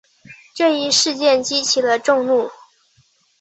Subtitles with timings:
[0.55, 2.49] 这一事件激起了众怒。